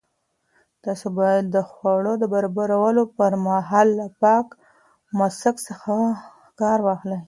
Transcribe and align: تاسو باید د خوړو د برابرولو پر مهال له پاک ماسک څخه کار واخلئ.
تاسو 0.83 1.07
باید 1.19 1.43
د 1.49 1.57
خوړو 1.71 2.13
د 2.21 2.23
برابرولو 2.33 3.03
پر 3.17 3.33
مهال 3.45 3.87
له 3.99 4.07
پاک 4.21 4.45
ماسک 5.17 5.55
څخه 5.67 5.95
کار 6.59 6.79
واخلئ. 6.85 7.19